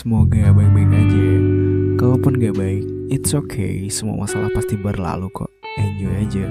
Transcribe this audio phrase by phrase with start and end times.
[0.00, 1.28] Semoga baik-baik aja.
[2.00, 3.84] Kalaupun gak baik, it's okay.
[3.92, 5.52] Semua masalah pasti berlalu kok.
[5.76, 6.48] Enjoy aja.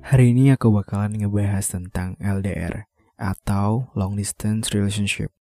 [0.00, 2.88] Hari ini aku bakalan ngebahas tentang LDR
[3.20, 5.36] atau long distance relationship.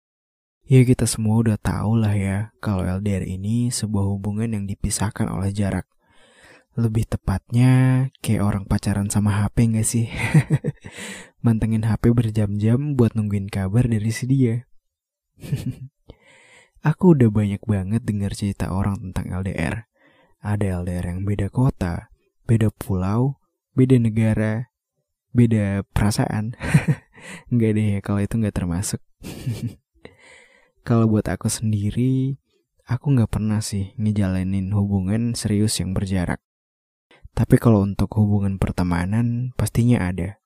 [0.67, 5.55] Ya kita semua udah tahu lah ya kalau LDR ini sebuah hubungan yang dipisahkan oleh
[5.55, 5.87] jarak.
[6.75, 7.71] Lebih tepatnya
[8.19, 10.11] kayak orang pacaran sama HP gak sih?
[11.47, 14.67] Mantengin HP berjam-jam buat nungguin kabar dari si dia.
[16.81, 19.85] Aku udah banyak banget dengar cerita orang tentang LDR.
[20.41, 22.09] Ada LDR yang beda kota,
[22.49, 23.37] beda pulau,
[23.77, 24.73] beda negara,
[25.29, 26.57] beda perasaan.
[27.53, 28.97] Enggak deh, kalau itu nggak termasuk.
[30.87, 32.41] kalau buat aku sendiri,
[32.89, 36.41] aku nggak pernah sih ngejalanin hubungan serius yang berjarak.
[37.37, 40.41] Tapi kalau untuk hubungan pertemanan, pastinya ada.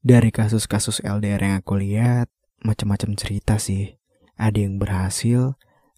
[0.00, 2.32] Dari kasus-kasus LDR yang aku lihat,
[2.64, 4.00] macam-macam cerita sih.
[4.34, 5.54] Ada yang berhasil,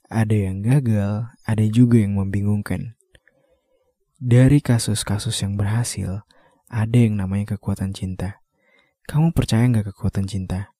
[0.07, 2.95] ada yang gagal, ada juga yang membingungkan.
[4.17, 6.25] Dari kasus-kasus yang berhasil,
[6.73, 8.41] ada yang namanya kekuatan cinta.
[9.07, 10.75] Kamu percaya nggak kekuatan cinta?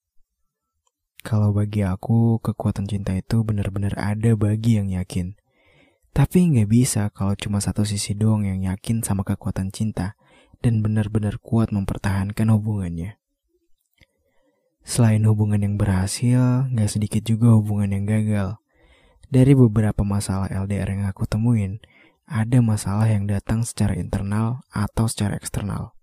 [1.27, 5.35] Kalau bagi aku, kekuatan cinta itu benar-benar ada bagi yang yakin.
[6.17, 10.17] Tapi nggak bisa kalau cuma satu sisi doang yang yakin sama kekuatan cinta
[10.65, 13.21] dan benar-benar kuat mempertahankan hubungannya.
[14.87, 18.63] Selain hubungan yang berhasil, gak sedikit juga hubungan yang gagal.
[19.27, 21.83] Dari beberapa masalah LDR yang aku temuin,
[22.31, 25.99] ada masalah yang datang secara internal atau secara eksternal.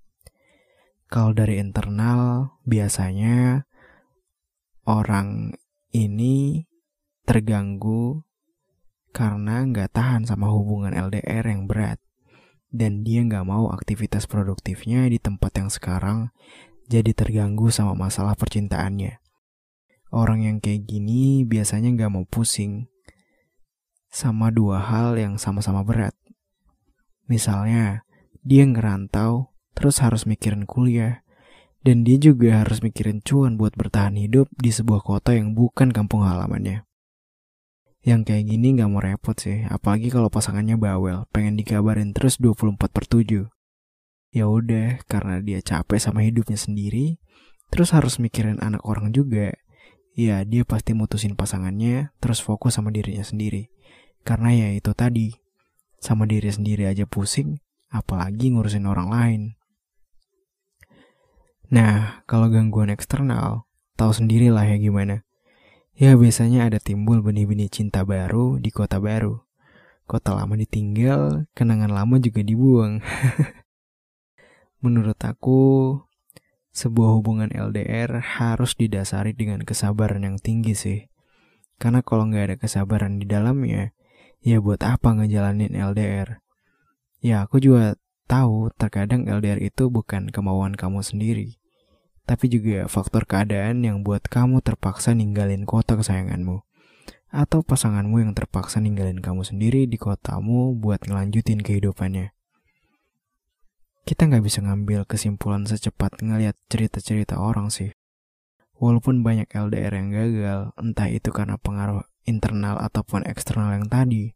[1.07, 3.63] Kalau dari internal, biasanya
[4.83, 5.55] orang
[5.95, 6.67] ini
[7.23, 8.27] terganggu
[9.15, 12.03] karena nggak tahan sama hubungan LDR yang berat
[12.73, 16.33] dan dia nggak mau aktivitas produktifnya di tempat yang sekarang
[16.93, 19.17] jadi terganggu sama masalah percintaannya.
[20.13, 22.85] Orang yang kayak gini biasanya gak mau pusing
[24.13, 26.13] sama dua hal yang sama-sama berat.
[27.25, 28.05] Misalnya,
[28.45, 31.25] dia ngerantau, terus harus mikirin kuliah,
[31.81, 36.21] dan dia juga harus mikirin cuan buat bertahan hidup di sebuah kota yang bukan kampung
[36.21, 36.85] halamannya.
[38.05, 42.77] Yang kayak gini gak mau repot sih, apalagi kalau pasangannya bawel, pengen dikabarin terus 24
[42.93, 43.52] per 7
[44.33, 47.21] ya udah karena dia capek sama hidupnya sendiri
[47.69, 49.53] terus harus mikirin anak orang juga.
[50.13, 53.73] Ya dia pasti mutusin pasangannya terus fokus sama dirinya sendiri.
[54.21, 55.33] Karena ya itu tadi
[55.97, 57.57] sama diri sendiri aja pusing
[57.89, 59.41] apalagi ngurusin orang lain.
[61.73, 63.65] Nah kalau gangguan eksternal
[63.97, 65.25] tahu sendirilah ya gimana.
[65.93, 69.45] Ya biasanya ada timbul benih-benih cinta baru di kota baru.
[70.05, 73.01] Kota lama ditinggal kenangan lama juga dibuang
[74.83, 75.95] Menurut aku,
[76.75, 80.99] sebuah hubungan LDR harus didasari dengan kesabaran yang tinggi sih.
[81.79, 83.95] Karena kalau nggak ada kesabaran di dalamnya,
[84.43, 86.43] ya buat apa ngejalanin LDR?
[87.23, 87.95] Ya aku juga
[88.27, 91.63] tahu terkadang LDR itu bukan kemauan kamu sendiri,
[92.27, 96.59] tapi juga faktor keadaan yang buat kamu terpaksa ninggalin kota kesayanganmu.
[97.31, 102.35] Atau pasanganmu yang terpaksa ninggalin kamu sendiri di kotamu buat ngelanjutin kehidupannya
[104.03, 107.95] kita nggak bisa ngambil kesimpulan secepat ngeliat cerita-cerita orang sih.
[108.75, 114.35] Walaupun banyak LDR yang gagal, entah itu karena pengaruh internal ataupun eksternal yang tadi,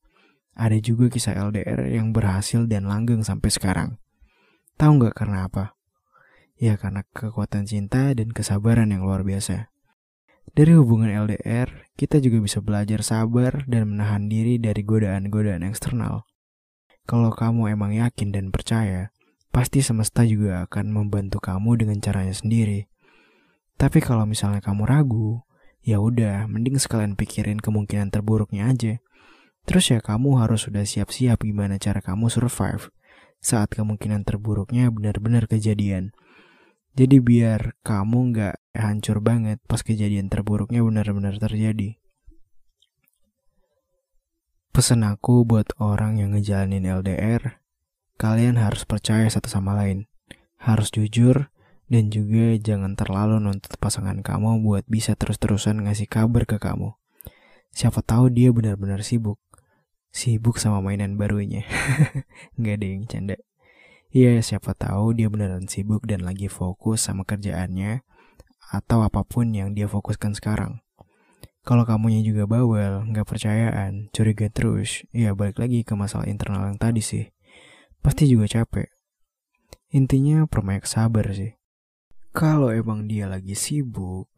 [0.56, 3.89] ada juga kisah LDR yang berhasil dan langgeng sampai sekarang.
[4.79, 5.75] Tahu nggak karena apa?
[6.56, 9.67] Ya karena kekuatan cinta dan kesabaran yang luar biasa.
[10.56, 16.23] Dari hubungan LDR, kita juga bisa belajar sabar dan menahan diri dari godaan-godaan eksternal.
[17.03, 19.11] Kalau kamu emang yakin dan percaya,
[19.57, 22.85] pasti semesta juga akan membantu kamu dengan caranya sendiri.
[23.73, 25.41] Tapi kalau misalnya kamu ragu,
[25.81, 29.01] ya udah, mending sekalian pikirin kemungkinan terburuknya aja.
[29.66, 32.94] Terus ya kamu harus sudah siap-siap gimana cara kamu survive
[33.42, 36.13] saat kemungkinan terburuknya benar-benar kejadian.
[36.94, 41.98] Jadi biar kamu nggak hancur banget pas kejadian terburuknya benar-benar terjadi.
[44.69, 47.65] Pesan aku buat orang yang ngejalanin LDR,
[48.17, 50.09] Kalian harus percaya satu sama lain,
[50.57, 51.53] harus jujur,
[51.85, 56.97] dan juga jangan terlalu nuntut pasangan kamu buat bisa terus-terusan ngasih kabar ke kamu.
[57.77, 59.37] Siapa tahu dia benar-benar sibuk.
[60.09, 61.61] Sibuk sama mainan barunya.
[62.57, 63.37] Nggak ada yang canda.
[64.09, 68.01] Iya, siapa tahu dia beneran sibuk dan lagi fokus sama kerjaannya
[68.73, 70.81] atau apa pun yang dia fokuskan sekarang.
[71.61, 76.81] Kalau kamunya juga bawel, nggak percayaan, curiga terus, ya balik lagi ke masalah internal yang
[76.81, 77.37] tadi sih
[78.01, 78.89] pasti juga capek.
[79.95, 81.55] Intinya perbanyak sabar sih.
[82.35, 84.29] Kalau emang dia lagi sibuk,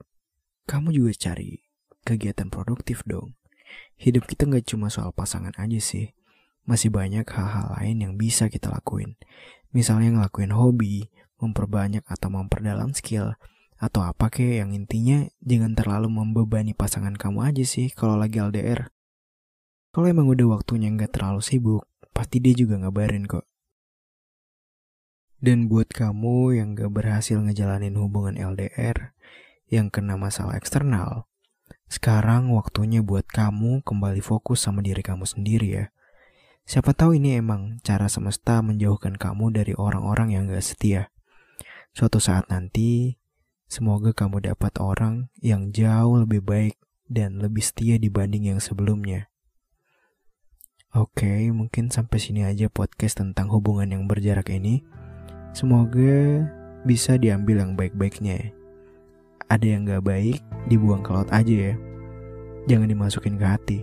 [0.70, 1.60] kamu juga cari
[2.06, 3.36] kegiatan produktif dong.
[4.00, 6.16] Hidup kita nggak cuma soal pasangan aja sih.
[6.64, 9.18] Masih banyak hal-hal lain yang bisa kita lakuin.
[9.74, 11.10] Misalnya ngelakuin hobi,
[11.42, 13.34] memperbanyak atau memperdalam skill,
[13.80, 18.92] atau apa kek yang intinya jangan terlalu membebani pasangan kamu aja sih kalau lagi LDR.
[19.90, 21.90] Kalau emang udah waktunya nggak terlalu sibuk,
[22.20, 23.48] pasti dia juga ngabarin kok.
[25.40, 29.16] Dan buat kamu yang gak berhasil ngejalanin hubungan LDR,
[29.72, 31.32] yang kena masalah eksternal,
[31.88, 35.86] sekarang waktunya buat kamu kembali fokus sama diri kamu sendiri ya.
[36.68, 41.16] Siapa tahu ini emang cara semesta menjauhkan kamu dari orang-orang yang gak setia.
[41.96, 43.16] Suatu saat nanti,
[43.72, 46.76] semoga kamu dapat orang yang jauh lebih baik
[47.08, 49.29] dan lebih setia dibanding yang sebelumnya.
[50.90, 54.82] Oke, mungkin sampai sini aja podcast tentang hubungan yang berjarak ini.
[55.54, 56.50] Semoga
[56.82, 58.50] bisa diambil yang baik-baiknya.
[59.54, 61.76] Ada yang gak baik, dibuang ke laut aja ya.
[62.66, 63.80] Jangan dimasukin ke hati.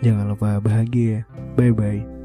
[0.00, 1.28] Jangan lupa bahagia.
[1.52, 2.15] Bye-bye.